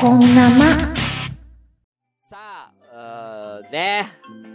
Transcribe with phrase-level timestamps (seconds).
[0.00, 0.76] こんなま。
[2.24, 4.04] さあ、うーね。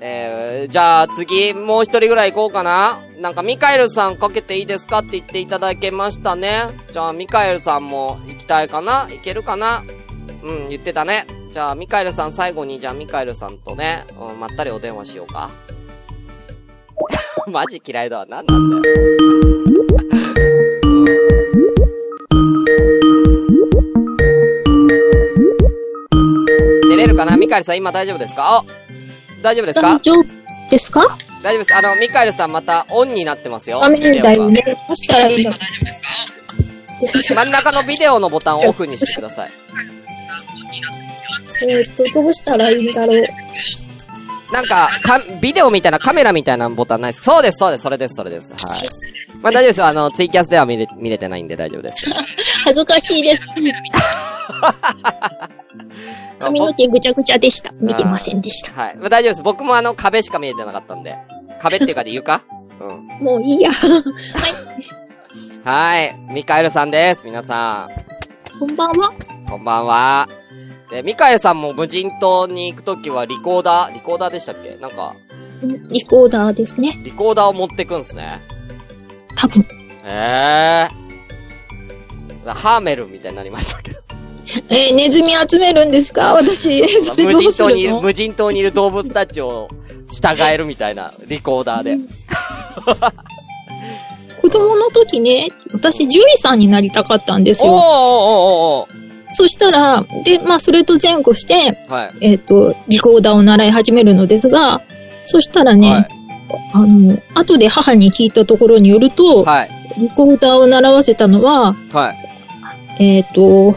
[0.01, 2.99] えー、じゃあ次、もう一人ぐらい行こうかな。
[3.21, 6.63] なんかミカエルさんかけていいですかって言っていただけましたね。
[6.91, 9.83] じゃあミカエルさんも行きたいかないけるかな
[10.44, 11.25] うん、言ってたね。
[11.51, 15.49] じゃあミカエルさん最後に、じゃあミカエルさんとね、うん、まったりお電話しようか。
[17.48, 18.26] マジ嫌いだわ。
[18.26, 19.59] なんなんだよ。
[27.19, 27.37] かな？
[27.37, 28.57] ミカエルさん今大丈夫ですか？
[28.59, 28.63] あ
[29.41, 29.87] 大丈夫ですか？
[29.93, 30.23] 大丈夫
[30.71, 31.01] ですか？
[31.43, 31.75] 大丈夫です。
[31.75, 33.77] あの、ミカエルさんまたオンになってますよ。
[33.79, 34.61] 画面だよね。
[34.65, 35.57] どうしたらいいんだろ
[37.01, 39.51] 真ん中のビデオのボタンをオフにしてください。
[41.67, 43.21] えーっと、どうしたらいいんだろう。
[44.51, 48.51] なんか、か、ビデオみたいなカメラみたいなボタンないですそうです、そうです、それです、それです。
[48.51, 48.61] はい。
[49.41, 49.85] まあ大丈夫ですよ。
[49.87, 52.05] あの、ツイキャスでは見れ、見れてないんで大丈夫です。
[52.65, 53.47] 恥ずかしいです。
[56.39, 57.71] 髪の毛ぐちゃぐちゃでした。
[57.79, 58.81] 見てませんでした。
[58.81, 58.95] はい。
[58.98, 59.43] まあ大丈夫です。
[59.43, 61.15] 僕もあの、壁しか見えてなかったんで。
[61.62, 62.41] 壁っていうかで床？
[62.79, 63.07] うん。
[63.26, 63.70] もういいや。
[65.66, 66.16] はい。
[66.31, 67.26] ミカエルさんです。
[67.26, 67.89] 皆さ
[68.59, 69.09] こんばんは。
[69.09, 69.14] ん。
[69.50, 70.30] こんばんは。
[70.89, 74.78] で、ミカエルさんも無人島に行くときはリコーダー、リコーダーでしたっけ？
[74.78, 75.14] なんか、
[75.61, 76.98] リコーダーですね。
[77.04, 78.39] リコーダーを持ってくんすね。
[79.36, 79.61] 多分。
[79.61, 79.67] へ
[80.06, 82.54] えー。
[82.54, 84.00] ハーメルみたいになりましたけど。
[84.69, 86.33] えー、ネズミ集めるんですか？
[86.33, 86.81] 私、
[87.23, 89.69] 無人島にいる、無人島にいる動物たちを
[90.11, 91.97] 従えるみたいなリコーダーで。
[94.42, 97.73] 子供の時ね、私獣医さんになりたかったんですよ。
[97.73, 97.83] おーおー
[98.83, 99.00] おー
[99.31, 102.31] そしたら、で、まあ、それと前後して、はい。
[102.31, 104.81] えっ、と、リコーダーを習い始めるのですが、
[105.23, 106.08] そしたらね、はい。
[106.73, 109.70] あの、後で母に聞いたところによると、はい。
[110.00, 112.16] リコーダーを習わせたのは、は
[113.00, 113.03] い。
[113.03, 113.73] えっ、と、ア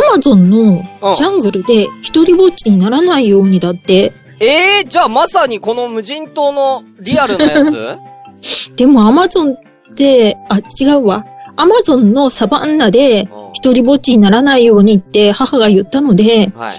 [0.00, 7.98] マゾンのうんジャングルで一人ぼっちにならないようにだって、えー、じゃあまさにこの無人島のリアルなやつ？
[8.76, 9.56] でもアマゾンっ
[9.96, 11.24] て、あ、違うわ。
[11.56, 16.74] アマゾンのサバンナでうん一人ぼっちにならないようにって母が言ったので、はい。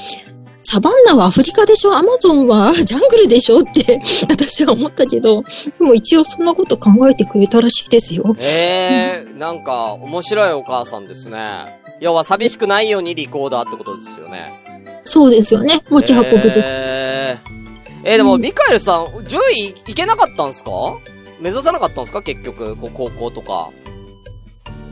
[0.68, 1.94] サバンナはアフリカでしょ？
[1.96, 3.60] アマゾンはジャングルでしょ？
[3.60, 5.44] って 私は思ったけど、
[5.80, 8.36] でも一応そんなこと考えてくれたらしいですよ。
[8.40, 11.38] えー、なんか、面白いお母さんですね。
[12.06, 14.54] 要は寂しくないようにリコーダーってことですよね。
[15.06, 15.84] そうですよね。
[15.90, 16.60] 持ち運ぶと。
[16.60, 17.52] えー、
[18.04, 20.72] えーでも、ミカエルさん、10位いけなかったんすか？
[21.42, 22.22] 目指さなかったんすか？
[22.22, 23.70] 結局、こう高校とか。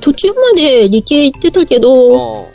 [0.01, 1.81] 途中まで理系行ってたけうん。
[1.81, 2.51] ど、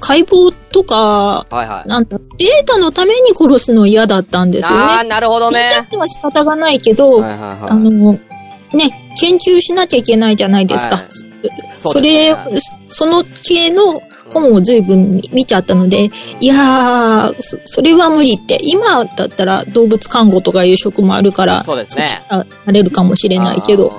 [0.00, 1.88] 解剖とか、はいはい。
[1.88, 5.08] なんだ、データのために殺すの嫌だったんですよあー、ね。
[5.08, 5.74] なるほどね死んじ。
[5.76, 7.70] ゃっては仕方がないけど、はいはいはい。
[7.70, 8.18] あの、
[8.72, 10.96] ね、研究しなきゃいけないじゃないですか。
[10.96, 11.04] はい
[11.78, 13.94] そそうですねれ、その系の
[14.32, 16.10] 本を随分見ちゃったので、
[16.40, 18.58] いやー、そそれは無理って。
[18.62, 23.92] 今だったら動物看護とかいう職もあるから、そうですねなれるかもしれないけど、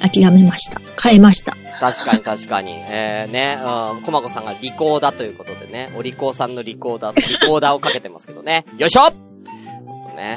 [0.00, 0.80] 諦めました。
[1.02, 1.56] 変えました。
[1.78, 2.72] 確かに確かに。
[2.88, 8.64] えー、ね、うん、コマコさんがリコーダーということでね、お利口さんのリコーダーとリコーダーをかけてますけどね。
[8.78, 9.14] よいしょと
[10.16, 10.36] ね。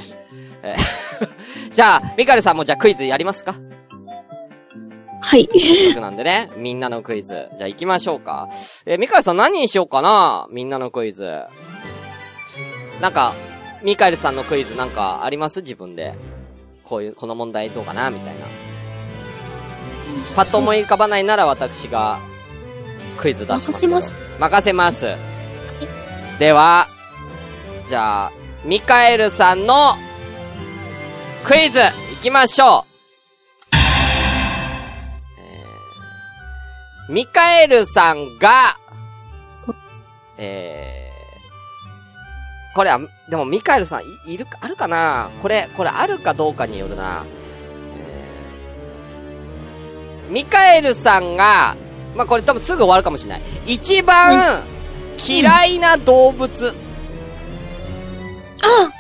[0.64, 0.76] え
[1.70, 3.56] ーじゃあ、ミカルさんもじゃあクイズやりますか？
[5.22, 5.48] はい。
[5.94, 7.50] 僕なんでね、みんなのクイズ。
[7.58, 8.48] じゃあ行きましょうか。
[8.86, 10.48] えーミカエルさん何にしようかな？
[10.52, 11.44] みんなのクイズ。
[13.02, 13.34] なんか、
[13.84, 15.62] ミカエルさんのクイズなんかあります？
[15.62, 16.16] 自分で。
[16.84, 18.10] こういう、この問題どうかな？
[18.10, 18.42] みたいな。
[20.36, 22.20] パッと思い浮かばないなら私が、
[23.18, 23.76] クイズ出します。
[23.76, 24.16] 任せます。
[24.40, 25.16] 任せます。
[26.40, 26.88] では、
[27.88, 28.32] じゃあ、
[28.66, 29.96] ミカエルさんの、
[31.44, 33.76] クイズ、行きましょう。
[33.76, 38.52] えーミカエルさんが、
[40.38, 45.32] えー、これは、でもミカエルさん、いいるか、あるかな？
[45.42, 47.26] これ、これあるかどうかによるな。
[47.98, 51.76] えーミカエルさんが、
[52.16, 53.42] まあ、これ多分すぐ終わるかもしれない。
[53.66, 54.64] 一番、
[55.28, 56.76] 嫌いな動物。
[58.62, 58.99] あ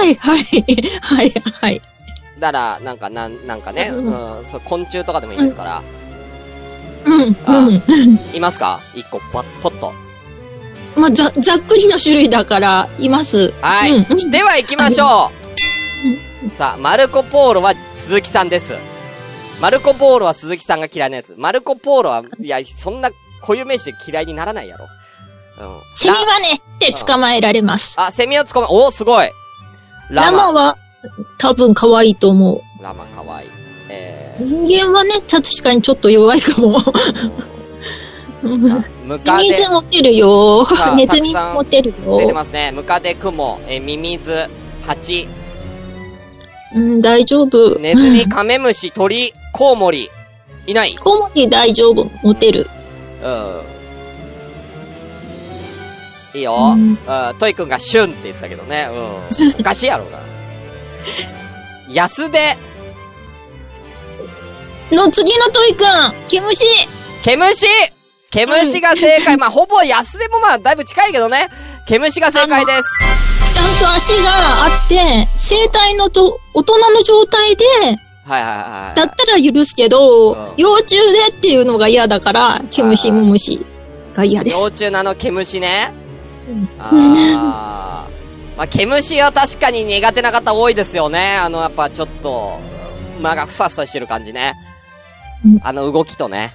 [0.00, 0.64] はい、はい、
[1.02, 1.82] はい、はい。
[2.38, 5.82] だから、なんか、なん、なんかね、ううんん、そう、昆虫とかでもいいですから。
[7.04, 7.82] うん、あうん。
[8.34, 8.80] いますか？
[8.94, 9.92] 一個、パッ、ポッと。
[10.96, 13.52] まあ、ざ、ざっくりの種類だから、います。
[13.60, 14.04] はい。
[14.30, 15.30] では行きましょ
[16.46, 16.54] う。
[16.56, 18.74] さあ、マルコ・ポーロは鈴木さんです。
[19.60, 21.34] マルコ・ポーロは鈴木さんが嫌いなやつ。
[21.36, 23.10] マルコ・ポーロは、いや、そんな
[23.42, 24.86] 固有名詞で嫌いにならないやろ。
[25.60, 25.82] うん。
[25.94, 27.94] セミはね、って捕まえられます。
[28.00, 29.30] あ、セミを捕まえ、おーすごい。
[30.10, 30.52] ララマ。
[30.52, 30.78] マは、
[31.38, 32.82] 多分可愛いと思う。
[32.82, 33.48] ラマかわいい。
[33.88, 36.78] えー、人間はね、確かにちょっと弱いかも。
[38.42, 38.60] うん
[39.04, 40.64] ムカデミミズ持ってるよ。
[40.96, 42.34] ネズミ持ってる出てよ。
[42.34, 42.72] ますね。
[42.72, 44.48] ムカデ、クモ、えーミミズ、
[44.86, 45.28] ハチ、
[46.74, 47.78] うん、大丈夫。
[47.78, 50.08] ネズミ、カメムシ、鳥、コウモリ。
[50.66, 52.06] いないコウモリ大丈夫。
[52.22, 52.66] 持てる。
[53.22, 53.79] うん。
[56.34, 56.54] いいよ。
[56.54, 56.98] ううんん。
[57.38, 58.88] トイくんがシュンって言ったけどね。
[58.90, 58.98] うん。
[59.60, 60.20] おかしいやろうが。
[61.92, 62.56] 安出、
[64.92, 66.64] の次のトイくん毛虫
[67.22, 67.66] 毛虫
[68.30, 69.36] 毛虫が正解。
[69.36, 71.48] まあ、ほぼ安出もまあ、だいぶ近いけどね。
[71.86, 72.82] 毛虫が正解です。
[73.52, 77.64] ちゃんと足があって、生体のと、大人の状態で、
[78.24, 78.96] はいはいはい。
[78.96, 83.66] だったら許すけど、うん幼虫でっていうのが嫌だから、毛虫も虫
[84.14, 84.62] が嫌です。
[84.62, 85.92] 幼虫のあの毛虫ね。
[88.56, 91.36] まあ、毛虫は確かに苦手な方多いですよね。
[91.36, 92.58] あの、やっぱちょっと、
[93.20, 94.54] 間がふさふさしてる感じね
[95.44, 95.60] うん。
[95.62, 96.54] あの動きとね。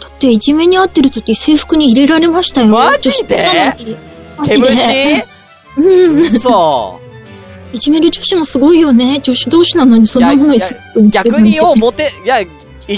[0.00, 2.68] だって、いじめに遭ってる時制服に入れられましたよ。
[2.68, 3.48] マジで？
[4.44, 4.76] 毛虫？
[4.76, 5.26] で
[5.76, 6.16] うん。
[6.16, 7.00] 嘘。
[7.72, 9.20] いじめる女子もすごいよね。
[9.20, 10.60] 女子同士なのにそんなものに
[11.10, 12.48] 逆にようモテ、いや、い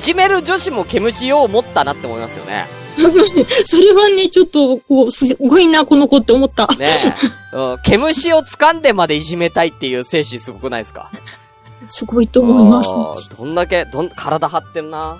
[0.01, 2.67] じめる女子も毛虫よう持ったなって思いますよね。
[3.65, 6.67] それはね、ちょっと、こう、すごいな、この子って思った。
[6.79, 6.91] ね
[7.53, 7.57] え。
[7.57, 7.79] うん。
[7.83, 11.11] 毛虫を掴んでまでいじめたいっていう精神すごくないですか？
[11.89, 12.95] すごいと思います。
[12.95, 14.99] うんどんだけ、どん、体張ってるな。
[14.99, 15.19] ま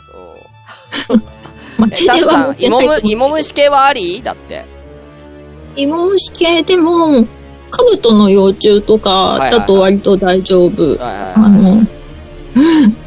[1.09, 1.15] あ、
[1.81, 1.89] うん。
[1.91, 4.23] 手では持ってないと思う芋虫系はあり？
[4.23, 4.65] だって。
[5.77, 7.27] 芋虫系でも、
[7.71, 10.83] カブトの幼虫とかだと割と大丈夫。
[10.83, 11.51] はいはいあはい。
[11.51, 11.87] の、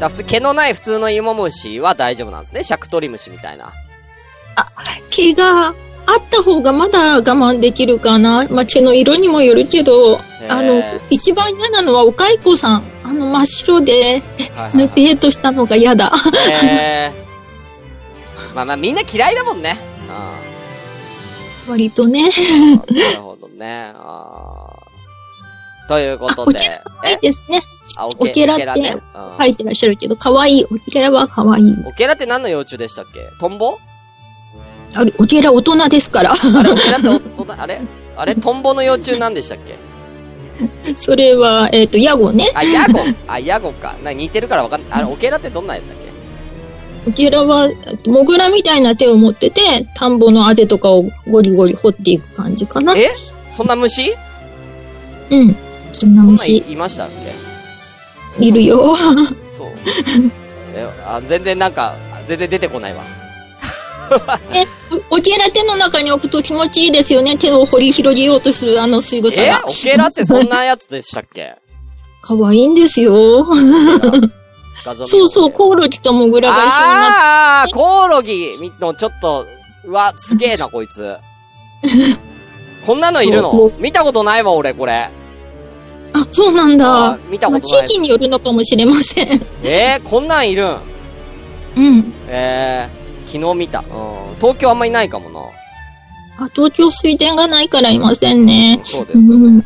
[0.00, 2.64] だ普通、毛のない普通の芋虫は大丈夫なんですね。
[2.64, 3.72] シャクトリムシみたいな。
[5.10, 5.74] 毛があっ
[6.28, 8.48] た方がまだ我慢できるかな。
[8.50, 10.18] まあ、毛の色にもよるけど、
[10.48, 12.84] あの、一番嫌なのはお蚕さん。
[13.04, 14.22] あの真っ白で、
[14.74, 16.12] ぬぺーっとしたのが嫌だ。
[16.64, 18.54] えー。
[18.54, 19.76] まあまあみんな嫌いだもんね。
[21.68, 22.28] 割とね。
[22.88, 22.96] うん。
[22.96, 23.92] なるほどね。
[23.94, 24.69] あー
[25.90, 26.80] ということで。
[27.02, 27.58] はいですね。
[27.98, 30.64] あ、オケラって書いてらっしゃるけど、可愛い。
[30.64, 31.74] オケラは可愛い。
[31.84, 33.28] オケラって何の幼虫でしたっけ？
[33.40, 33.78] トンボ？
[34.94, 36.32] あれ、オケラ大人ですから。
[36.32, 37.80] あれオケラっておと あれ？
[38.16, 39.74] あれトンボの幼虫何でしたっけ？
[40.94, 42.46] それは、えっ、と、ヤゴね。
[42.54, 43.00] あ、ヤゴ。
[43.26, 43.96] あ、ヤゴか。
[44.04, 45.00] な似てるからわかんない。
[45.00, 45.96] あれ、オケラってどんなやつだっ
[47.04, 47.10] け？
[47.10, 47.68] オケラは、
[48.06, 51.02] モグラみたいな手を持ってて、田んぼのあぜとかを
[51.32, 52.94] ゴリゴリ掘っていく感じかな。
[52.96, 53.10] え？
[53.48, 54.14] そんな虫？
[55.30, 55.56] うん。
[55.92, 57.08] そんな虫、いいましたっ
[58.36, 58.44] け？
[58.46, 58.94] いるよ。
[58.94, 59.72] そう。
[60.74, 61.96] え、あ、全然なんか、
[62.28, 63.02] 全然出てこないわ。
[64.52, 64.66] え、
[65.10, 67.36] オケラ手の中に置くと気持ちいいですよね。
[67.36, 69.62] 手を掘り広げようとするあの仕草えが。
[69.64, 71.56] オケラってそんなやつでしたっけ？
[72.22, 73.44] 可愛いんですよ。
[75.04, 76.82] そうそう、コオロギとモグラが一緒になって。
[76.82, 78.50] あー、コオロギ
[78.80, 79.46] のちょっと、
[79.86, 81.16] うわ、すげえな、こいつ。
[82.86, 83.72] こんなのいるの？
[83.78, 85.10] 見たことないわ、俺、これ。
[86.12, 87.18] あ、そうなんあだ。
[87.28, 89.28] 見たまあことない地域によるのかもしれません。
[89.62, 90.80] えー、こんなんいるん？
[91.76, 92.12] うん。
[92.28, 93.80] えー、昨日見た。
[93.80, 94.36] うん。
[94.36, 95.40] 東京あんまいないかもな。
[96.38, 98.80] あ、東京水田がないからいませんね。
[98.82, 99.34] そうですよね。
[99.34, 99.62] うんうん。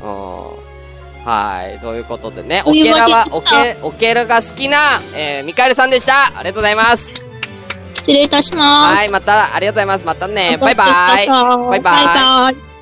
[1.25, 1.79] はい。
[1.81, 4.77] ということでね、オケラはオでケ、オケラが好きな、
[5.15, 6.27] えー、ミカエルさんでした。
[6.27, 7.29] ありがとうございます。
[7.95, 8.99] 失礼いたします。
[8.99, 10.05] はい、また、ありがとうございます。
[10.05, 10.59] またね。
[10.61, 10.87] バイバイ。
[10.87, 11.81] バイバイ。
[11.81, 12.74] バイバイ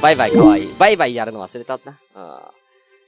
[0.00, 0.32] バイバイ。
[0.32, 0.74] かわいい。
[0.78, 1.98] バイバイやるの忘れたな。
[2.14, 2.62] うん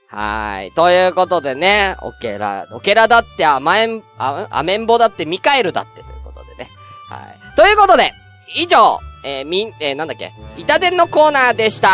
[0.07, 0.73] はーい。
[0.73, 6.71] ということでね、オケラ、オケラだって甘えん、あ、アメンボだってミカエルだってということでね。
[7.09, 7.57] はい。
[7.57, 8.13] ということで、
[8.55, 11.89] 以上、えー、みん、えー、なんだっけ、板伝のコーナーでした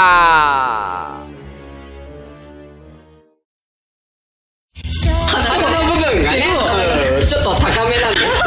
[5.29, 6.45] 鼻の部分がね、
[7.21, 8.43] うんちょっと高めなんです。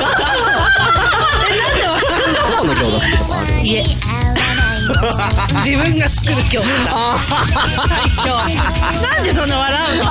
[2.52, 4.13] どこの餃子好きとかあるいえ。
[5.64, 6.68] 自分が作る今日。
[7.88, 8.36] 最強。
[9.02, 10.06] なんでそんな笑うの？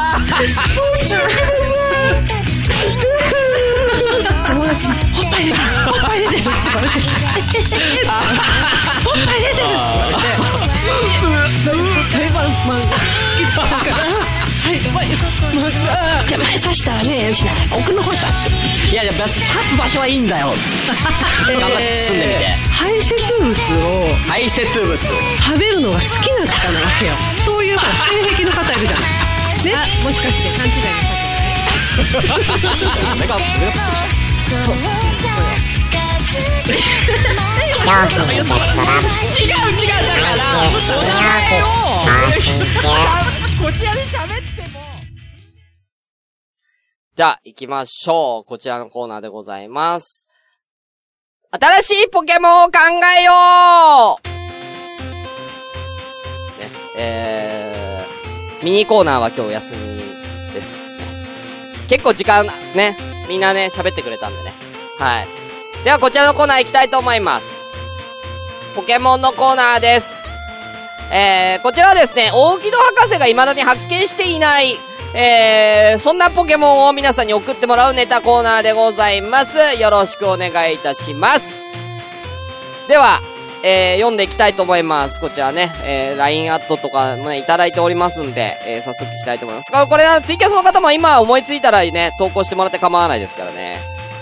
[4.53, 6.95] 友達に、ほっぱい出てる、ほっぱい出てるって言われて。
[9.03, 11.63] ほっぱい出てるって言われて。
[11.63, 11.77] 好
[13.37, 14.12] きだから。
[14.93, 15.09] はい、
[15.57, 17.53] まあ、じゃあ前刺したらね、よしな。
[17.73, 18.93] 奥の方刺して。
[18.93, 20.53] いやいや、刺す場所はいいんだよ。
[21.49, 22.57] 頑張って進んでみて。
[22.71, 24.99] 排泄物を排泄物。
[24.99, 27.15] 食べるのが好きな方なわけよ。
[27.45, 27.85] そういう性
[28.37, 29.09] 癖の方いるじゃない。
[29.65, 29.75] ね。
[30.05, 31.53] もしかして勘違いなさってない
[33.17, 33.37] 俺が、
[37.97, 38.55] 俺がびっくりした。
[39.33, 40.45] 違う違うだから
[41.23, 42.63] マスジュ
[43.63, 44.42] こちらで喋っても。
[47.15, 48.45] じゃあ、行きましょう。
[48.45, 50.27] こちらのコーナーでございます。
[51.51, 52.73] 新しいポケモンを考
[53.21, 54.19] えよ
[56.57, 60.97] うね、えー、ミニコーナーは今日休みです。
[61.91, 62.97] 結構時間、ね、
[63.29, 64.55] みんなね、喋ってくれたんでね。
[64.99, 65.27] はい。
[65.85, 67.69] では、こちらのコーナー行きたいと思います。
[68.75, 70.27] ポケモンのコーナーです。
[71.13, 74.79] えー、こちらはですね、大木戸博士が未だに発見していない、
[75.15, 79.59] えー、そんなポケモンを皆さんに送ってもらうネタコーナーでございます。
[79.81, 81.63] よろしくお願いいたします。
[82.89, 83.21] では、
[83.63, 85.21] えー、読んでいきたいと思います。
[85.21, 89.71] こちらね、えー、LINE アットとかもね、いただいておりますんで、えー、早速いきたいと思います。
[89.71, 93.81] これはツイキャスの方も今思いついたらね、投稿してもらって構わないですからね。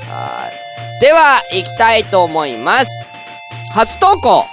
[0.09, 1.01] はい。
[1.01, 2.87] では、行きたいと思います。
[3.73, 4.45] 初投稿。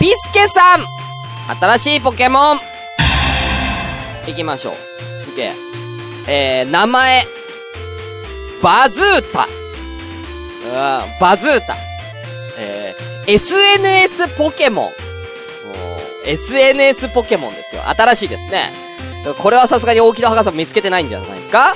[0.00, 0.86] ビスケさん
[1.60, 2.58] 新しいポケモン
[4.26, 4.91] 行きましょう。
[5.22, 5.54] すげえ。
[6.26, 7.24] えー、名前、
[8.62, 9.46] バズータ。
[10.64, 11.76] うん、バズータ。
[12.58, 14.90] えー、SNS ポケモン。
[16.24, 17.82] SNS ポケモンですよ。
[17.88, 18.72] 新しいですね。
[19.38, 21.74] これはさすがに大木戸博士も見つけてないんじゃないですか？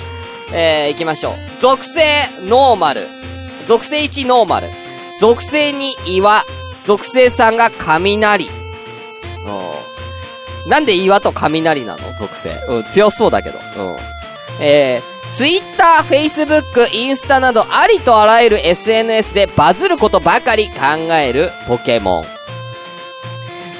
[0.52, 1.34] えー、行きましょう。
[1.60, 2.02] 属性、
[2.42, 3.08] ノーマル。
[3.66, 4.68] 属性1、ノーマル。
[5.18, 6.44] 属性2、岩。
[6.84, 8.48] 属性3が雷。
[10.66, 12.12] なんで岩と雷なの？
[12.18, 12.50] 属性。
[12.68, 13.58] うん、強そうだけど。
[13.76, 13.96] うん。
[14.60, 22.26] えー、Twitter、Facebook、インスタなどありとあらゆる SNS でバズることばかり考えるポケモン。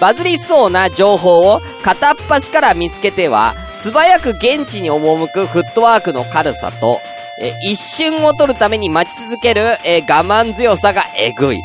[0.01, 7.01] バズりそうな情報を片っ端から見つけては、素早く現地に赴くフットワークの軽さと、
[7.41, 11.61] え一瞬を取るために待ち続ける、え我慢強さがえぐい。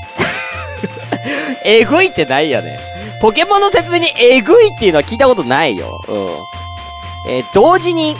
[1.65, 2.90] えぐいってないよね。
[3.21, 6.01] ポケモンの説明にえぐいっていうのは聞いたことないよ。
[6.07, 7.31] うん。
[7.31, 8.15] えー、同時に、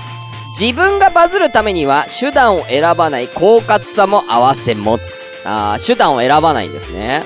[0.60, 5.32] 自分がバズるためには手段を選ばない狡猾さも合わせ持つ。
[5.46, 7.24] あ手段を選ばないんですね。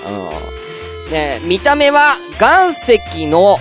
[1.08, 1.12] うん。
[1.12, 3.58] ね見た目は岩石の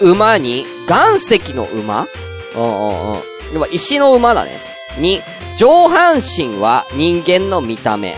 [0.00, 2.06] 馬に、岩石の馬？
[2.54, 3.52] うんうんうん。
[3.52, 4.60] でも石の馬だね。
[4.98, 5.20] に、
[5.56, 8.14] 上半身は人間の見た目。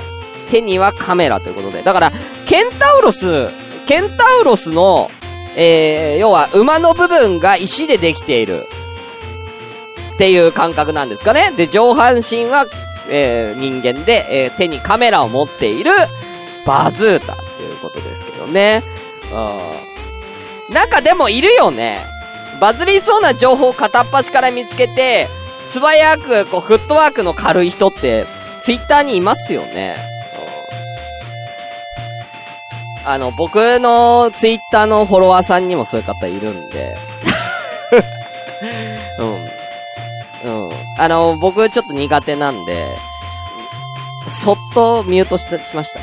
[0.50, 1.82] 手にはカメラということで。
[1.82, 2.12] だから、
[2.47, 3.49] ケンタウロス、
[3.87, 5.09] ケンタウロスの
[5.57, 8.66] えー、要は馬の部分が石でできている。
[10.14, 11.50] っていう感覚なんですかね。
[11.57, 12.66] で、上半身は、
[13.09, 15.90] えー、人間で、えー、手にカメラを持っている
[16.66, 18.83] バズータっていうことですけどね。
[19.33, 20.75] うん。
[20.75, 22.04] なんかでもいるよね。
[22.61, 25.28] バズりそうな情報を片っ端から見つけて、
[25.59, 28.26] 素早く、こう、フットワークの軽い人って、
[28.61, 30.10] ツイッターにいますよね。
[33.04, 36.97] あの、僕のツイッターのフォロワーさんにもそういう方いるんで。
[39.19, 39.50] うん。
[40.69, 40.73] うん。
[40.99, 42.87] あの、僕ちょっと苦手なんで、
[44.28, 46.00] そっとミュートししました。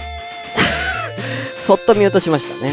[1.57, 2.71] そっとミュートしましたね。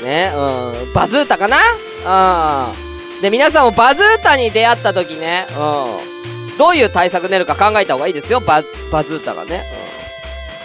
[0.00, 0.04] うん。
[0.04, 0.92] ね、うん。
[0.92, 1.58] バズータかな？
[2.04, 3.20] うん。
[3.22, 6.58] で、皆さんもバズータに出会った時ね、うん。
[6.58, 9.64] どういう対策練るか考えた方がいいですよ、バ、バズータがね。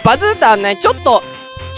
[0.00, 0.04] ん。
[0.04, 1.22] バズータはね、ちょっと、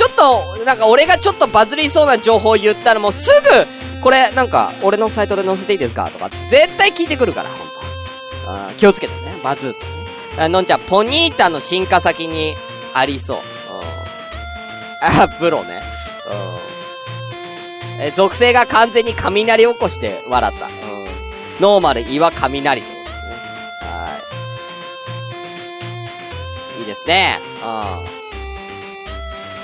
[0.00, 7.74] ちょっと、なんか俺がちょっとバズりそうな情報を言ったらもうすぐ、これ、なんか、俺のサイトで載せていいですかとか、絶対聞いてくるから、ほんと。
[8.46, 9.84] あ気をつけてね、バズってね。
[10.38, 12.54] あのんちゃん、ポニータの進化先に
[12.94, 13.38] ありそう。
[15.02, 15.82] あ、プロね。
[18.00, 20.64] え、属性が完全に雷起こして笑った。
[20.64, 20.72] うん。
[21.60, 22.80] ノーマル、岩、雷。
[22.80, 22.86] は
[26.78, 26.80] い。
[26.80, 27.38] いいですね。
[27.62, 28.19] うん。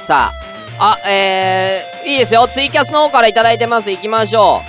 [0.07, 0.31] さ
[0.79, 2.47] あ、あ、えー、いいですよ。
[2.47, 3.91] ツイキャスの方からいただいてます。
[3.91, 4.63] 行きましょ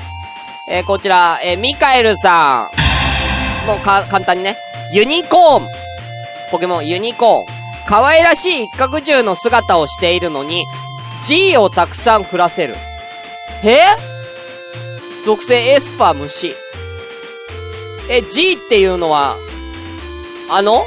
[0.67, 0.71] う。
[0.71, 2.71] えー、こちら、えー、ミカエルさ
[3.63, 3.67] ん。
[3.67, 4.57] もうか、簡単にね。
[4.91, 5.67] ユニコーン。
[6.49, 7.45] ポケモンユニコーン。
[7.87, 10.65] 可愛らしい一角獣の姿をしているのに、
[11.23, 12.73] G をたくさん降らせる。
[13.63, 13.77] え？
[15.23, 16.55] 属性エスパー虫。
[18.09, 19.35] え、G っていうのは、
[20.49, 20.83] あの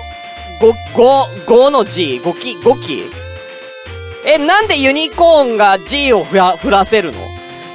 [0.60, 3.19] ?5、5、5の G、5期、5期
[4.26, 7.18] え、なんでユニコーンが G を振らせるの？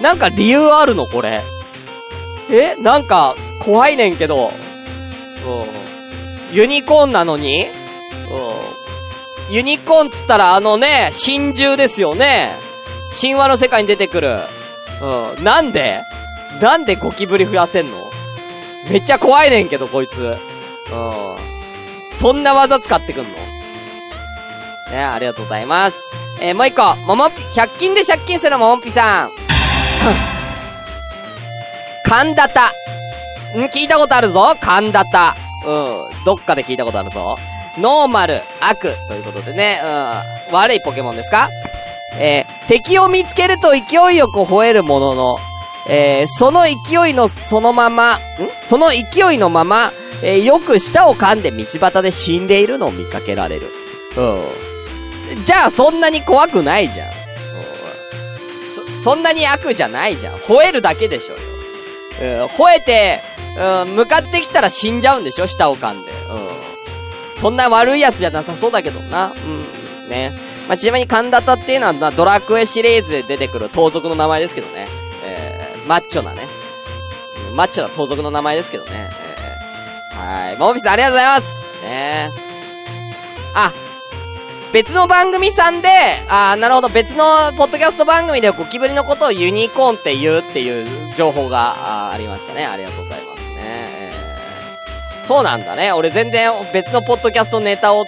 [0.02, 1.42] なんか理由あるのこれ？
[2.52, 4.52] えなんか、怖いねんけど。
[6.52, 6.56] うん。
[6.56, 7.66] ユニコーンなのに？
[9.50, 9.56] うん。
[9.56, 12.52] ユニコーンつったらあのね、真珠ですよね。
[13.20, 14.38] 神話の世界に出てくる。
[15.02, 15.44] うん。
[15.44, 16.02] なんで？
[16.62, 17.98] なんでゴキブリ振らせんの？
[18.90, 20.22] めっちゃ怖いねんけど、こいつ。
[20.22, 20.36] うん。
[22.12, 23.30] そんな技使ってくんの？
[24.92, 26.04] ね、ありがとうございます。
[26.42, 29.32] えー、もう一個、ももぴ、100均で借金するももぴさん。
[32.08, 32.68] 神田た。
[33.58, 33.64] ん？
[33.74, 35.36] 聞いたことあるぞ神田た。
[35.66, 36.06] うん。
[36.26, 37.38] どっかで聞いたことあるぞ。
[37.80, 40.56] ノーマル、悪ということでね、うん。
[40.56, 41.50] 悪いポケモンですか？
[42.18, 45.38] えー、敵を見つけると勢いよく吠えるものの、
[45.90, 48.20] えー、その勢いのそのまま、ん？
[48.66, 53.70] その勢いのまま、えー、よく舌を噛んで道端で死んでいるのを見かけられる。
[54.18, 54.75] うん。
[55.44, 57.12] じゃあそんなに怖くないじゃん。
[58.64, 60.36] そ、そんなに悪じゃないじゃん。
[60.36, 61.40] 吠えるだけでしょよ。
[62.22, 63.20] うん、吠えて、
[63.86, 66.12] うん、向かってきたら死んじゃうんでしょ舌を噛んで。
[66.12, 67.38] うん。
[67.38, 69.32] そんな悪いやつじゃなさそうだけどな。
[69.32, 70.10] うん。
[70.10, 70.32] ね。
[70.68, 74.88] まあ、ちなみに神田田っていうのは、まあ、ドラクエシリーズで出てくる盗賊の名前ですけどね。
[75.26, 76.42] えー、マッチョなね。
[77.56, 78.92] マッチョな盗賊の名前ですけどね。
[80.12, 80.58] えー、はい。
[80.58, 82.30] モービスありがとうございますね
[83.54, 83.72] あ、
[84.76, 85.88] 別の番組さんで、
[86.30, 87.24] ああなるほど、別の
[87.56, 92.66] ポッドキャスト番組でゴキブリのことをユニコーンって言うっていう情報があありましたね。
[92.66, 94.12] ありがとうございますね。
[95.22, 95.94] そうなんだね。
[95.94, 98.06] 俺全然別のポッドキャストネタを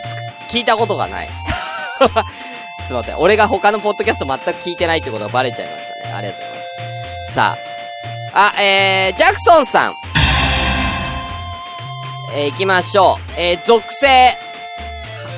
[0.49, 1.29] 聞いたことがない。
[2.85, 3.17] すいません。
[3.17, 6.13] 俺が他のポッドキャスト全く聞いてないってことがバレちゃいましたね。
[6.15, 7.33] ありがとうございます。
[7.33, 7.57] さ
[8.33, 8.51] あ。
[8.57, 9.93] あ、えー、ジャクソンさん。
[12.35, 13.31] えー、行きましょう。
[13.37, 14.35] えー、属性。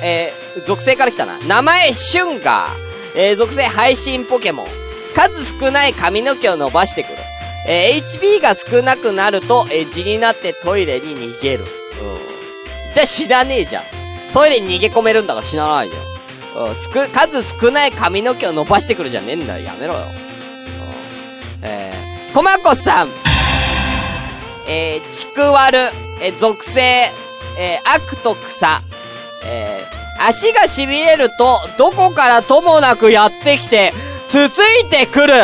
[0.02, 1.38] えー、属性から来たな。
[1.40, 2.90] 名前、シュンガー。
[3.16, 4.66] えー、属性、配信ポケモン。
[5.14, 7.18] 数少ない髪の毛を伸ばしてくる。
[7.66, 11.64] えー、HP が少なくなると、えー、地になってトイレに逃げる。
[11.64, 11.68] うん。
[12.94, 13.82] じゃあ死なねえじゃん。
[14.32, 16.68] トイレに逃げ込めるんだから死なないじゃん。
[16.68, 19.64] うん、すく、数少ない髪の毛を伸ばしてくるじゃねえんだよ。
[19.64, 20.00] やめろよ。
[20.00, 20.06] うん、
[21.62, 23.08] えー、コマコさん。
[24.68, 25.78] えー、ちくわる、
[26.22, 26.80] えー、属性、
[27.58, 28.80] えー、悪と草。
[30.26, 33.92] 足が痺れると、どこからともなくやってきて、
[34.28, 35.34] つついてくる。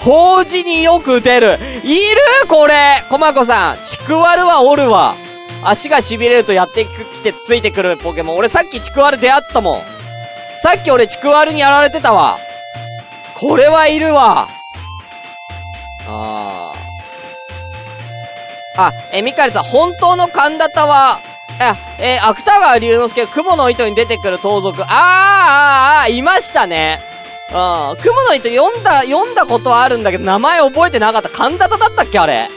[0.00, 1.58] 法事によく出る。
[1.82, 2.00] いる
[2.48, 2.74] これ
[3.08, 3.82] コマコさん。
[3.82, 5.16] ちくわるはおるわ。
[5.64, 8.36] 足が痺れるとやってきてつついてくるポケモン。
[8.36, 9.82] 俺さっきちくわる出会ったもん。
[10.62, 12.38] さっき俺ちくわるにやられてたわ。
[13.34, 14.48] これはいるわ。
[16.06, 16.72] あ
[18.76, 18.86] あ。
[18.86, 21.20] あ、え、ミカルさん、本当の神田田は、
[21.60, 24.82] え、え、芥川龍之介、雲の糸に出てくる盗賊。
[24.82, 27.00] あーあーあ、いましたね。
[27.50, 27.96] うん。
[28.00, 31.28] 雲の糸読んだ、読んだことはあるんだけど、名前覚えてなかった。
[31.28, 32.48] 神田だったっけあれ。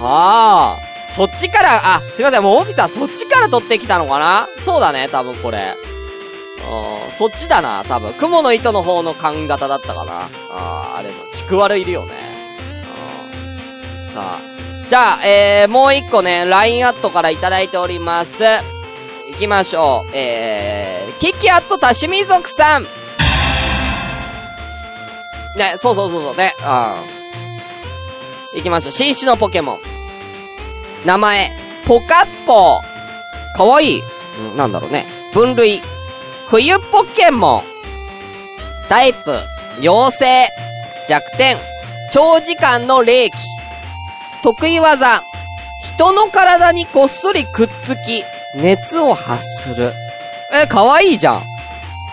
[0.00, 0.92] ああ。
[1.10, 4.48] そっちから、あ、すいません、もうオフィさん、そっちから取ってきたのかな？
[4.60, 5.74] そうだね、多分これ。
[6.64, 8.14] うんそっちだな、多分。
[8.14, 10.30] 雲の糸の方の髪型だったかな。
[10.50, 12.12] ああれの、ちくわるいるよね。
[14.14, 14.51] さあ。
[14.92, 18.44] じゃあ、えー、もう一個ね、LINE アットからいただいております。
[18.44, 20.10] 行きましょう。
[20.14, 22.82] えー、キキアット多趣味族さん。
[22.82, 22.88] ね、
[25.78, 26.52] そうそうそうそうね。
[26.58, 26.66] うん。
[28.58, 28.92] 行きましょう。
[28.92, 29.78] 新種のポケモン。
[31.06, 31.50] 名前、
[31.86, 33.56] ポカッポー。
[33.56, 34.02] かわいい。
[34.52, 35.06] んなんだろうね。
[35.32, 35.80] 分類、
[36.48, 37.62] 冬ポケモン。
[38.90, 39.40] タイプ、
[39.80, 40.48] 妖精。
[41.08, 41.56] 弱点、
[42.12, 43.61] 長時間の霊気。
[44.42, 45.22] 得意技、
[45.96, 48.24] 人の体にこっそりくっつき、
[48.56, 49.92] 熱を発する。
[50.52, 51.42] え、かわいいじゃん。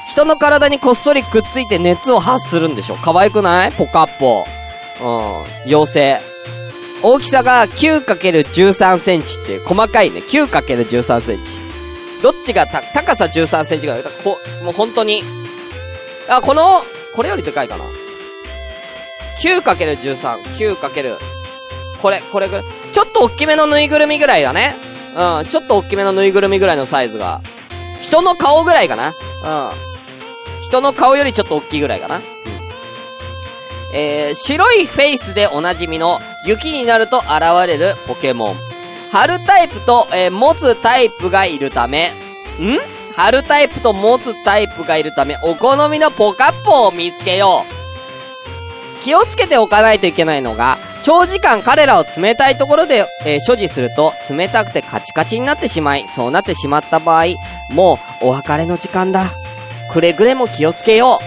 [0.10, 3.72] 人の体にこっそりくっついて熱を発するんでしょ可愛くない？
[3.72, 4.46] ポカッポ。
[5.02, 5.44] うん。
[5.68, 6.22] 妖精。
[7.04, 10.22] 大きさが 9×13 センチって細かいね。
[10.22, 11.60] 9×13 センチ。
[12.24, 14.04] どっちがた、高さ13センチぐらい？
[14.24, 15.24] こ、もう本当に。
[16.28, 16.82] あ、この、
[17.16, 17.84] これよりでかいかな。
[19.42, 21.18] 9×13、9×
[22.02, 22.66] これ、これぐらい。
[22.94, 24.76] ちょっと大きめのぬいぐるみぐらいだね。
[25.16, 27.42] うん、ちょっと大きめのぬいぐるみぐらいのサイズが。
[28.02, 29.08] 人の顔ぐらいかな。
[29.08, 29.14] うん。
[30.64, 32.18] 人の顔よりちょっと大きいぐらいかな。
[32.18, 32.24] うん。
[33.94, 37.28] えー、白いフェイスでおなじみの雪になると現
[37.68, 38.56] れるポケモン。
[39.12, 42.12] 春タイプと、えー、持つタイプがいるため、ん？
[43.16, 49.04] 春タイプと持つタイプがいるため、お好みのポカッポを見つけよう。
[49.04, 57.26] 気をつけておかないといけないのが、長時間彼らを冷たいところで、えー、所持すると、冷たくてカチカチになってしまい、そうなってしまった場合、
[57.70, 59.26] もう、お別れの時間だ。
[59.92, 61.20] くれぐれも気をつけよ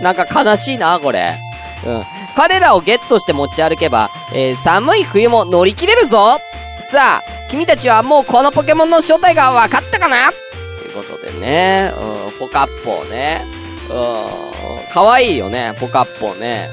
[0.00, 0.02] う。
[0.02, 1.38] なんか悲しいな、これ。
[1.86, 2.04] うん。
[2.36, 6.38] 彼らをゲットして持ち歩けば、えー、寒い冬も乗り切れるぞ
[6.80, 10.30] さあ、君たちはもうこのポケモンの正体が分かったかな？
[10.78, 13.42] ということでね、うん、ポカッポーね。
[13.88, 16.68] うん、かわいいよね、ポカッポーね。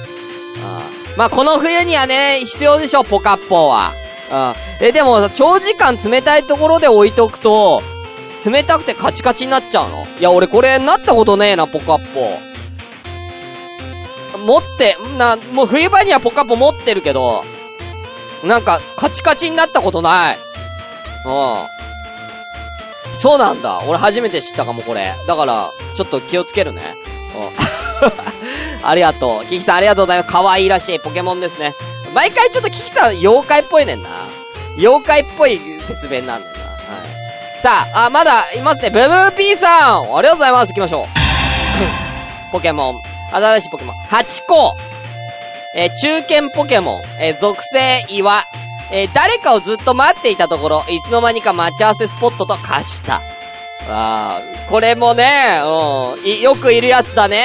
[0.57, 0.59] う
[0.99, 3.91] ん、まあ、この冬にはね、必要でしょ、ポカッポは。
[4.79, 4.87] うん。
[4.87, 7.83] え、でも、長時間冷たいところで置いとくと、
[8.45, 10.05] 冷たくてカチカチになっちゃうの？
[10.19, 12.37] いや、俺これなったことねえな、ポカッポ。
[14.45, 17.43] 持って、な、もう冬場にはポカッポ持ってるけど、
[18.43, 20.37] なんか、カチカチになったことない。
[21.25, 23.15] うん。
[23.15, 23.81] そうなんだ。
[23.87, 25.13] 俺初めて知ったかも、これ。
[25.27, 26.81] だから、ちょっと気をつけるね。
[28.83, 29.45] ありがとう。
[29.45, 30.31] キキさんありがとうございます。
[30.31, 31.73] 可愛いらしいポケモンですね。
[32.13, 34.09] 毎回ちょっとキキさん妖怪っぽいねんな。
[34.77, 36.63] 妖怪っぽい説明なんだよな。
[36.63, 36.77] は
[37.57, 37.61] い。
[37.61, 38.89] さあ、あ、まだいますね。
[38.89, 40.69] ブブーピーさんありがとうございます。
[40.69, 41.07] 行きましょう。
[42.51, 43.01] ポケモン。
[43.31, 43.95] 新しいポケモン。
[44.09, 44.73] ハチ公。
[45.75, 47.01] えー、中堅ポケモン。
[47.19, 48.43] えー、属性岩。
[48.91, 53.21] えー、誰かをずっと待っていたところ、いつの間にか待ち合わせスポットと化した。
[53.89, 57.43] ああこれもね、うん、よくいるやつだね。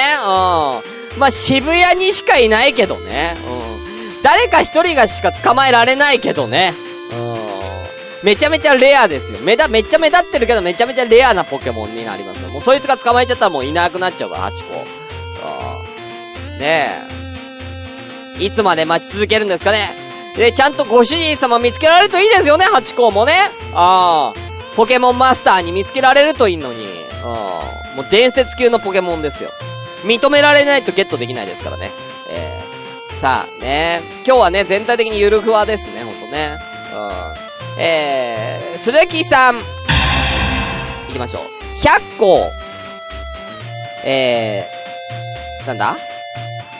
[1.13, 1.19] うん。
[1.19, 3.35] まあ、渋谷にしかいないけどね。
[3.45, 4.23] うん。
[4.23, 6.73] 誰か一人がしか捕まえられないけどね。
[7.11, 8.25] うん。
[8.25, 9.39] めちゃめちゃレアですよ。
[9.39, 14.73] めだ、めっちゃ目立ってるけどめちゃめちゃレアなポケモンになりますもうそいつが捕まえちゃったらもういなくなっちゃうから、ハチ公。
[16.59, 16.89] ね
[18.39, 18.43] え。
[18.43, 19.79] いつまで待ち続けるんですかね
[20.37, 23.33] で、ちゃんとご主人様見つけられるといいですよね、ハチ公もね。
[23.73, 24.48] ああ。
[24.79, 26.87] ポケモンマスターに見つけられるといいのに。
[27.21, 27.63] あ
[27.93, 27.95] あ。
[27.97, 29.51] もう伝説級のポケモンですよ。
[30.05, 31.91] 認められないとゲットできないですからね。
[32.29, 36.57] えー、さあね、今日はね、全体的にゆるふわですね、ほんとね。
[36.95, 37.81] うん。
[37.83, 39.55] えー、鈴木さん。
[39.57, 39.63] 行
[41.11, 41.43] きましょう。
[41.77, 42.49] 100個。
[44.05, 45.97] えー、なんだ？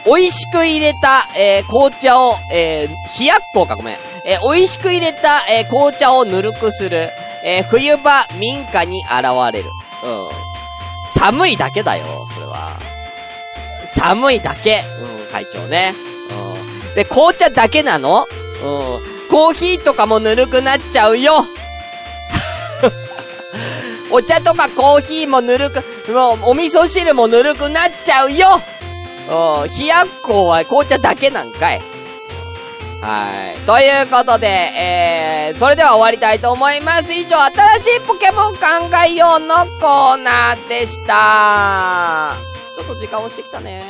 [0.05, 3.97] 美味しく入れた、えー、紅茶を、えー、冷やっこか、ごめん。
[4.25, 7.09] えー、美味しく入れた、えー、紅茶をぬるくする。
[7.43, 9.23] えー、冬場民家に現
[9.53, 9.69] れる。
[10.03, 10.29] うん。
[11.07, 12.79] 寒いだけだよ、それは。
[13.85, 14.83] 寒いだけ。
[15.01, 15.93] うん、会長ね。
[16.31, 16.95] うん。
[16.95, 18.25] で、紅茶だけなの？
[18.61, 19.19] うん。
[19.29, 21.45] コーヒーとかもぬるくなっちゃうよ。
[24.11, 28.59] お茶とかコーヒーもぬるく、もう、お味噌汁もぬるくなっちゃうよ
[29.29, 31.81] うん、冷やっこは紅茶だけなんかい。
[33.01, 33.59] はい。
[33.65, 37.13] ということで、えー、それでは終わりたいと思います。
[37.13, 37.37] 以上、
[37.79, 38.59] 新しいポケモン考
[39.07, 42.35] えようのコーナーでした。
[42.75, 43.83] ちょっと時間押してきたね。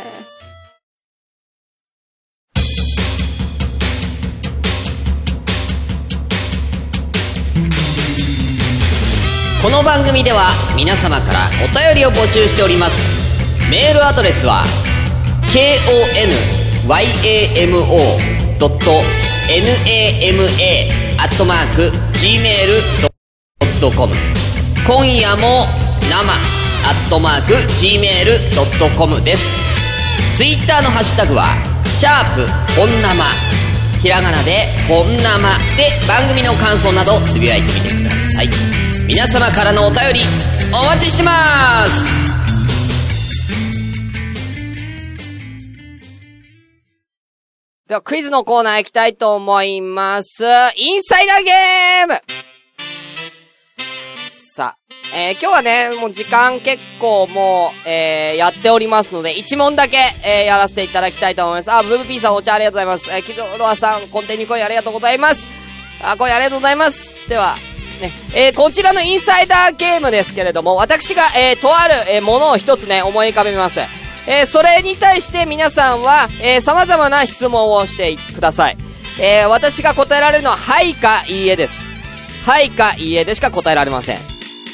[9.62, 13.16] この番組では皆様からお便りを募集しております。
[13.70, 14.64] メールアドレスは、
[15.52, 18.39] k o n y a m o
[22.14, 24.14] gmail.com
[24.86, 25.66] 今夜も
[26.10, 26.36] 生ア
[26.92, 29.58] ットマーク gmail.com です。
[30.36, 32.46] ツイッターのハッシュタグはシャープ
[32.80, 33.24] 本生
[34.02, 38.50] ひらがなで本生で番組の感想などつぶやいてみてください。
[39.08, 40.20] 皆様からのお便り
[40.74, 42.49] お待ちしてます。
[47.90, 50.44] では、クイズのコーナー行きたいと思います。
[50.76, 52.22] インサイダーゲーム
[54.56, 61.72] さあ、えー、今日はね、もう時間結構もう、えー、やっておりますので、1問だけ、えー、やらせていただきたいと思います。
[61.72, 63.10] あ、ブーブピーさんお茶ありがとうございます。
[63.10, 65.48] えー、キロロアさん、コンテニコイありがとうございます。
[66.04, 67.28] あ、声ありがとうございます。
[67.28, 67.56] では、
[68.02, 73.80] ね、えー、こちらのインサイダーゲームですけれども、私が、えー、とある、えー、ものを一つね、思い浮かべます。
[74.32, 78.78] えー、それに対して皆さんは、えー、様々な質問をしてください。
[79.20, 81.90] えー、私が答えられるのは、はいかいいえです。
[82.46, 84.20] はいかいいえでしか答えられません。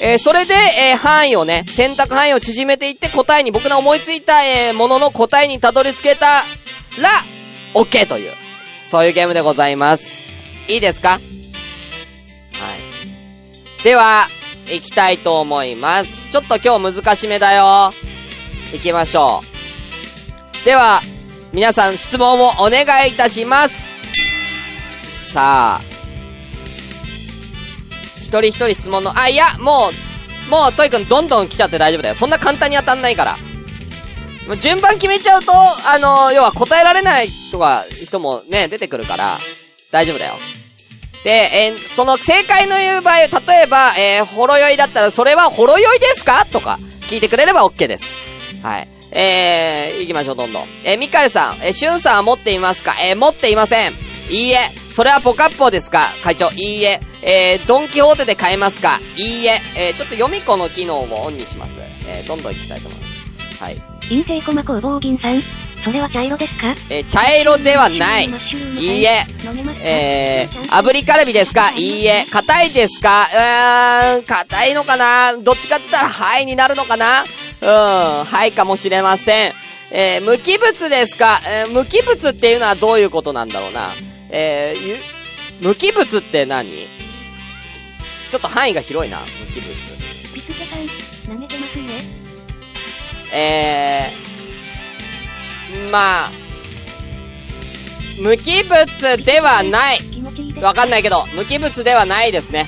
[0.01, 6.43] えー、それで、えー、範囲をね、選択範囲を縮めていって答えに、僕の思いついた、えー、ものの答えにたどり着けたら、
[7.73, 8.33] OK という、
[8.83, 10.19] そういうゲームでございます。
[10.67, 11.11] いいですか？
[11.11, 11.21] はい。
[13.85, 14.27] では、
[14.67, 16.27] 行きたいと思います。
[16.29, 17.93] ちょっと今日難しめだよ。
[18.73, 19.41] 行きましょ
[20.61, 20.65] う。
[20.65, 21.01] では、
[21.53, 23.93] 皆さん質問をお願いいたします。
[25.31, 25.81] さあ、
[28.17, 29.91] 一人一人質問の、あ、いや、も
[30.47, 32.15] う、もう、トイくんどんどん来ちゃって大丈夫だよ。
[32.15, 33.37] そんな簡単に当たんないから。
[34.57, 39.39] 順番決めちゃうと、あの要は答えられないとか、人もね、出てくるから、
[39.91, 40.37] 大丈夫だよ。
[41.23, 43.27] で、えー、その正解の言う場合、例
[43.63, 46.45] えば、えー、ほろ酔いだったら、それはほろ酔いですか？
[46.51, 46.77] とか、
[47.09, 48.13] 聞いてくれれば OK です。
[48.65, 48.87] はい。
[49.11, 50.67] えー、行きましょう、どんどん。
[50.83, 52.95] えー、ミカエさん、えー、シュンさんは持っていますか？
[52.99, 53.91] えー、持っていません。
[54.31, 54.57] いいえ。
[54.91, 56.07] それはポカッポですか？
[56.23, 56.99] 会長、いいえ。
[57.21, 58.99] えー、ドンキホーテで買えますか？
[59.17, 59.61] いいえ。
[59.77, 61.79] えー、ちょっと読み子の機能をオンにします。
[62.07, 63.63] えー、どんどん行きたいと思います。
[63.63, 63.81] はい。
[64.09, 65.64] 陰性駒工房銀さん。
[65.83, 66.73] それは茶色ですか？
[66.89, 68.25] えー、茶色ではない。
[68.25, 69.25] いいえ。
[69.81, 71.71] えー、炙りカルビですか？
[71.75, 72.25] いいえ。
[72.31, 73.27] 硬いですか？
[74.15, 75.33] うーん、硬いのかな？
[75.37, 77.23] どっちかって言ったら、はいになるのかな？
[77.61, 79.53] うん、はいかもしれません。
[79.91, 83.91] えー、無機物ですか、えー、無機物っていうのはどういうことなんだろうな？
[84.31, 86.87] えー、無機物って何？
[88.29, 89.71] ちょっと範囲が広いな、無機物。
[90.33, 90.79] ピスケさん、
[91.37, 91.83] 舐めてますね。
[93.31, 94.24] えー、
[95.91, 96.31] まあ、
[98.21, 98.85] 無機物
[99.25, 99.99] ではない。
[100.61, 102.67] わかんないけど、無機物ではないですね。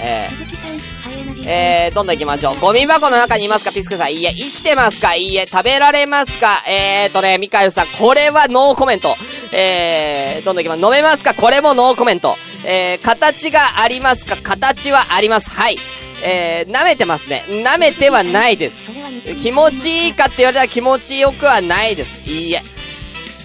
[0.00, 2.60] え、ー、えー、どんどん行きましょう。
[2.60, 4.12] ゴミ箱の中にいますかピスケさん。
[4.12, 4.32] いいえ。
[4.34, 5.14] 生きてますか？
[5.14, 5.46] いいえ。
[5.50, 6.62] 食べられますか？
[6.68, 7.86] えーとね、ミカエルさん。
[7.88, 9.16] これはノーコメント。
[9.52, 10.82] えー、どんどん行きます。
[10.82, 11.34] 飲めますか？
[11.34, 12.36] これもノーコメント。
[12.64, 14.36] えー、形がありますか？
[14.36, 15.50] 形はあります。
[15.50, 15.76] はい。
[16.24, 17.44] えー、舐めてますね。
[17.48, 18.90] 舐めてはないです。
[19.38, 22.28] 気持ちいいかって言われたら気持ちよくはないです。
[22.28, 22.62] いいえ。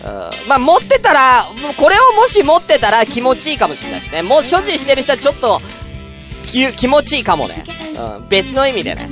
[0.01, 4.21] うんまあ、持ってたら、これをもし持ってたら気持ちいいかもしれないですね。
[4.21, 5.61] もう所持してる人はちょっと、
[6.47, 7.65] き、気持ちいいかもね。
[7.97, 9.09] うん、別の意味でね。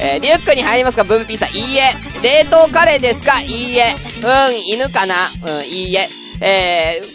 [0.00, 1.04] えー、リュックに入りますか？
[1.04, 1.50] ブンピーさん。
[1.50, 1.94] いいえ。
[2.22, 3.42] 冷凍カレーですか？
[3.42, 3.94] いいえ。
[4.22, 5.30] うん、犬かな？
[5.58, 6.08] うん、いいえ。
[6.40, 7.11] えー、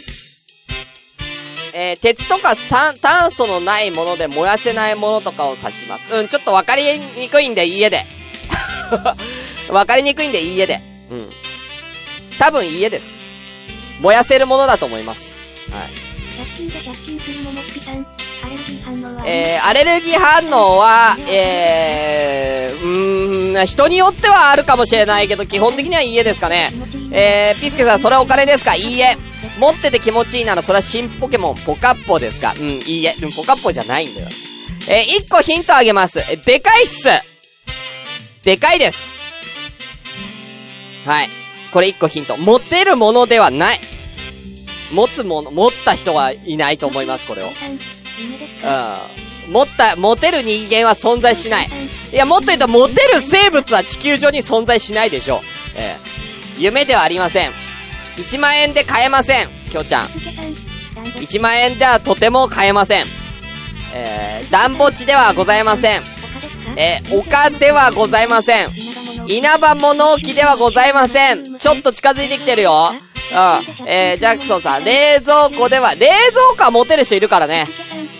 [1.80, 6.12] えー、鉄とか炭炭素のないもので燃やせないものとかを指します。
[6.12, 6.82] うん、ちょっとわかり
[7.16, 8.04] にくいんで、いいえで。
[9.70, 10.80] わかりにくいんで、いいえで。
[11.08, 11.30] うん。
[12.36, 13.22] 多分、いいえです。
[14.00, 15.38] 燃やせるものだと思います。
[15.70, 15.88] はい。
[16.42, 18.04] 100均で100均するももっぴさん。
[18.42, 19.22] アレルギー反応は？
[19.24, 26.72] えー、アレルギー反応は、えー、うーん、人によってはあるかもしれないけど、基本的にはいいえですかね。
[27.12, 28.74] えー、ピスケさん、それお金ですか？
[28.74, 29.16] いいえ。
[29.58, 33.14] 持ってて気持ちいいなら、それは新ポケモン、ポカッポですかうん、いいえ。
[33.18, 34.28] でも、ポカッポじゃないんだよ。
[34.88, 36.20] えー、一個ヒントあげます。
[36.30, 37.08] え、でかいっす
[38.44, 39.08] でかいです。
[41.04, 41.30] はい。
[41.72, 42.36] これ一個ヒント。
[42.36, 43.80] 持てるものではない。
[44.92, 47.46] 持つもの、持った人はいないと思います、これを。
[47.46, 47.52] うん。
[49.52, 51.70] 持った、持てる人間は存在しない。
[52.12, 55.40] いや、もっと言うと、持てる生物は地球上に存在しないでしょう。
[55.74, 56.08] ええ
[56.58, 57.52] 夢ではありません。
[58.18, 59.48] 1万円で買えません。
[59.70, 60.06] きょうちゃん。
[60.06, 63.04] 1万円ではとても買えません。
[63.94, 66.02] えー、暖房地ではございません。
[66.76, 68.70] えー、丘ではございません。
[69.26, 71.58] 稲葉物置ではございません。
[71.58, 72.92] ちょっと近づいてきてるよ。
[72.92, 73.86] うん。
[73.86, 77.66] えー、ジャクソンさん、冷蔵庫では、冷蔵庫は持てる人いるからね。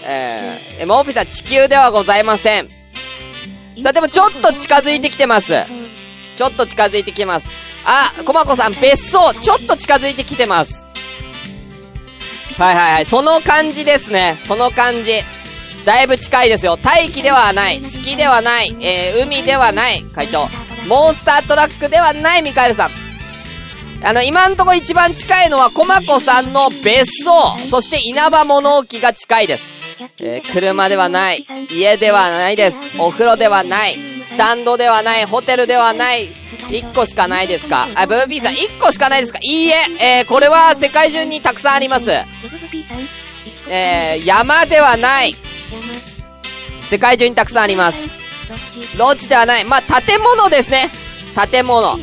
[0.05, 2.69] えー、モーピーさん、地球ではございません。
[3.83, 5.55] さあ、でもちょっと近づいてきてます。
[6.37, 7.49] ちょっと近づいてきます。
[7.91, 10.91] あ、コマコさん、別荘、ちょっと近づいてきてます。
[12.59, 14.39] はいはいはい、その感じですね。
[14.45, 15.23] その感じ。
[15.87, 16.77] だいぶ近いですよ。
[16.77, 17.81] 大気ではない。
[17.81, 18.77] 月ではない。
[18.83, 20.03] えー、海ではない。
[20.15, 20.49] 会長。
[20.87, 22.91] モンスタートラックではない、ミカエルさん。
[24.05, 27.59] あの、今んとこ一番近いのは、コマコさんの別荘。
[27.71, 29.78] そしてイナバ物置が近いです。
[30.19, 31.47] えー、車ではない。
[31.71, 32.79] 家ではないです。
[32.99, 33.99] お風呂ではない。
[34.25, 35.25] スタンドではない。
[35.25, 36.29] ホテルではない。
[36.71, 37.89] 一個しかないですか？
[37.95, 39.39] あ、ブーピーさん、一個しかないですか？
[39.43, 39.75] いいえ。
[40.21, 42.11] えー、これは世界中にたくさんあります。
[43.71, 45.35] えー、山ではない。
[46.83, 48.11] 世界中にたくさんあります。
[48.97, 49.65] ロッジではない。
[49.65, 50.91] まあ、建物ですね。
[51.51, 51.83] 建物。
[51.89, 51.99] はい。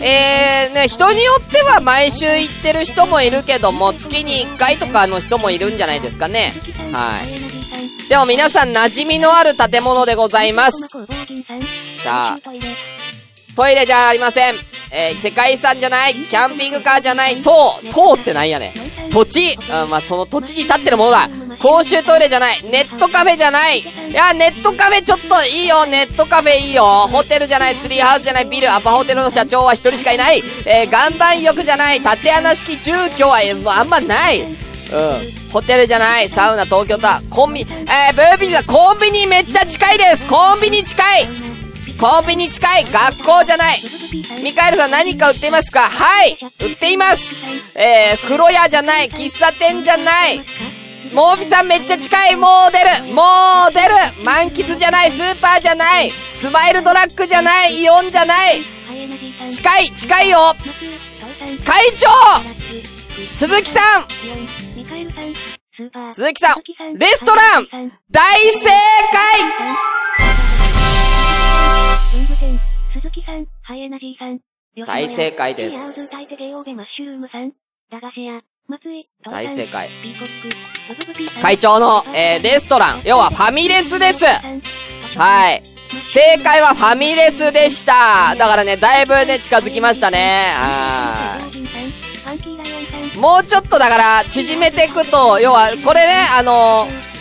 [0.00, 6.52] えー、ね、人によっては毎週行ってる人もいるけども、月に1回とかの人もいるんじゃないですかね。
[6.92, 8.08] はい。
[8.08, 10.88] でも皆さん馴染みのある建物でございます。
[12.02, 12.40] さあ、
[13.56, 14.54] トイレじゃありません。
[14.92, 16.14] えー、世界遺産じゃない。
[16.14, 17.42] キャンピングカーじゃない。
[17.42, 17.80] 塔。
[17.90, 18.72] 塔ってなんやね
[19.08, 19.10] ん。
[19.10, 19.54] 土地。
[19.54, 21.28] うん、まあ、その土地に立ってるものだ。
[21.58, 22.62] 公衆トイレじゃない。
[22.64, 23.80] ネットカフェじゃない。
[23.80, 25.86] いや、ネットカフェちょっといいよ。
[25.86, 26.84] ネットカフェいいよ。
[26.84, 27.76] ホテルじゃない。
[27.76, 28.44] ツリーハウスじゃない。
[28.46, 28.70] ビル。
[28.70, 30.42] アパホテルの社長は一人しかいない。
[30.64, 32.00] えー、岩盤浴じゃない。
[32.00, 34.42] 縦穴式住居は、えもうあんまない。
[34.42, 34.52] うん。
[35.52, 36.28] ホテルじゃない。
[36.28, 37.28] サウナ、東京タワー。
[37.30, 40.26] コンビ、えー、ブービーさん、コンビニめっちゃ近いです。
[40.26, 41.28] コンビニ近い。
[41.98, 43.82] コンビニ近い学校じゃない
[44.42, 45.80] ミカエルさん何か売っていますか？
[45.80, 47.34] はい売っています
[47.74, 50.44] えー、風呂屋じゃない喫茶店じゃない
[51.12, 53.22] モービさんめっちゃ近いもう出るも
[53.70, 55.12] う出る満喫じゃない。
[55.12, 56.10] スーパーじゃない。
[56.10, 57.82] スマイルドラッグじゃない。
[57.82, 58.62] イオンじゃない。
[59.48, 60.54] 近い近いよ。
[61.64, 62.08] 会長。
[63.34, 64.06] 鈴木さん。
[66.08, 66.56] 鈴木さん。
[66.98, 67.66] レストラン。
[68.10, 68.76] 大正解、
[74.86, 75.76] 大正解です。
[79.30, 79.88] 大正解。
[81.40, 84.24] 会長の、えー、レストラン、要はファミレスです。
[84.24, 85.62] はい。
[86.12, 88.34] 正解はファミレスでした。
[88.36, 90.52] だからね、だいぶね、近づきましたね。
[90.56, 91.38] は
[93.14, 93.18] い。
[93.18, 97.15] もうちょっとだから、縮めていくと、要は、これね、あのー、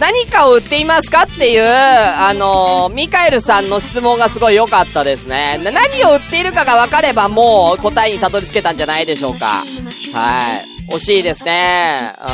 [0.00, 5.60] 何かを売っていますかっていう、あのー、ミカエルさんの質問がすごい良かったですね。
[5.62, 9.62] 何を売っているかが分かればもう答えにたどり着けたんじゃないでしょうか。
[10.14, 10.56] は
[10.88, 10.90] い。
[10.90, 12.14] 惜しいですね。
[12.18, 12.28] うん。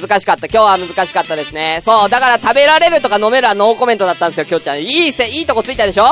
[0.00, 0.46] 難しかった。
[0.46, 1.80] 今日は難しかったですね。
[1.82, 4.82] そう、だから食べられるとか飲めるはノーコメントだったんですよ、きょうちゃん。
[4.82, 6.04] いいせ、いいとこついたでしょ？
[6.04, 6.08] う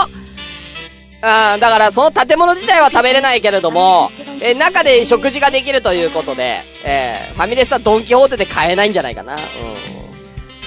[1.57, 9.35] ん、だからその建物自体は食べれないけれども、え中で食事ができるということで、えー、ファミレスはドンキホーテで買えないんじゃないかな。
[9.35, 9.41] うん。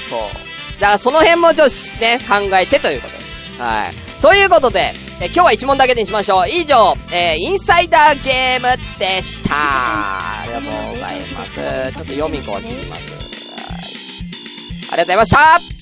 [0.10, 0.80] そう。
[0.80, 3.64] だからその辺もちょっとね、考えてということで。
[3.64, 4.22] はい。
[4.22, 6.50] ということで、え今日は1問だけにしましょう。
[6.50, 9.56] 以上、えー、インサイダーゲームでした。
[9.56, 11.56] ありがとうございます。
[11.56, 13.12] ちょっと読み子は切ります。
[13.12, 13.24] はい。
[14.92, 15.74] ありがとうございました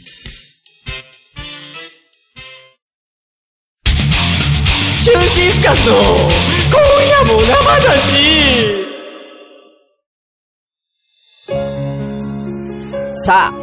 [5.03, 7.51] 中心スカスの今夜も生
[7.85, 8.85] だし
[13.25, 13.53] さあ、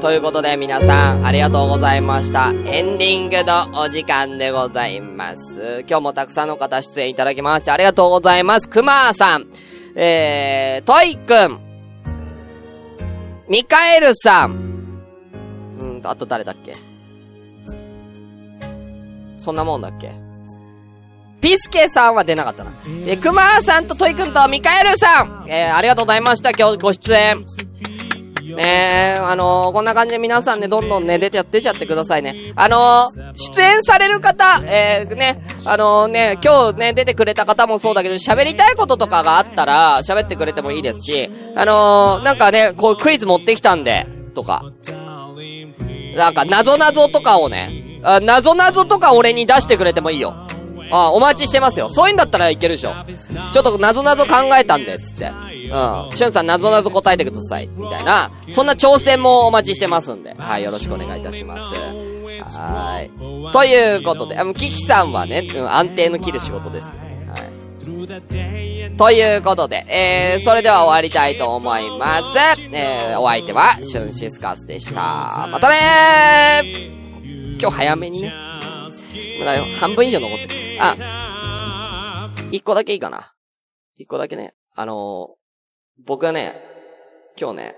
[0.00, 2.50] ということで皆さんありがとうございました。
[2.66, 5.84] エンディングのお時間でございます。
[5.88, 8.68] 今日もたくさんの方出演いただきましてありがとうございます。
[8.68, 9.46] くまーさん、
[9.94, 11.60] えー、トイくん、
[13.48, 14.98] ミカエルさん、
[15.78, 16.74] うんと、あと誰だっけ？
[19.36, 20.23] そんなもんだっけ？
[21.44, 22.72] ピスケさんは出なかったな。
[23.06, 26.52] え、くまーさんとトイくんとミカエルさん、えー、ありがとうございました。
[26.52, 27.44] 今日ご出演。
[28.56, 32.54] ねえ、あのー、こんな感じで皆さんね、どんどんね、出て、出ちゃってくださいね。
[32.56, 44.62] あのー、出演される方、えー、ね、あのー、ね、今日ね、出てくれた方もそうだけど、喋りたいこととかがあったら、喋ってくれてもいいですし、あのー、なんかね、こうクイズ持ってきたんで、とか。
[46.16, 50.43] なんか、なぞなぞとかをね、あ、なぞなぞとか俺に出してくれてもいいよ。
[50.98, 51.88] あ、お待ちしてますよ。
[51.88, 52.92] そういうんだったらいけるでしょ。
[53.52, 55.26] ちょっとなぞなぞ考えたんで、つって。
[55.26, 56.10] うん。
[56.12, 57.68] しゅんさん、なぞなぞ答えてください。
[57.74, 60.34] みたいな、そんな挑戦もお待ちしてますんで。
[60.38, 61.64] はい、よろしくお願いいたします。
[62.56, 63.10] はい。
[63.52, 67.26] ということで、あの、キキさんはね、うん、安定の切る仕事ですね。
[67.28, 68.96] はい。
[68.96, 72.60] ということで、えー、それでは終わりたいと思います。
[72.70, 75.48] えー、お相手は、シュンシスカスでした。
[75.50, 78.43] またねー今日早めにね。
[79.38, 80.78] まだ半分以上残ってる。
[80.80, 83.32] あ、一個だけいいかな。
[83.96, 84.96] 一個だけね、あのー、
[86.04, 86.54] 僕はね、
[87.40, 87.76] 今日ね、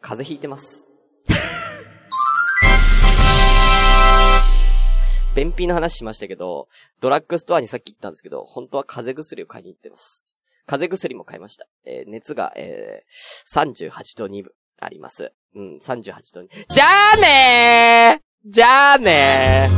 [0.00, 0.90] 風邪ひいてます。
[5.34, 6.68] 便秘の話しましたけど、
[7.00, 10.40] ドラッグストアにさっき行ったんですけど、本当は風邪薬を買いに行ってます。
[10.66, 11.66] 風邪薬も買いました。
[11.84, 15.32] えー、熱が、えー、38度2分あります。
[15.54, 16.66] うん、38度2。
[16.68, 16.84] じゃ
[17.14, 19.70] あねーじゃあね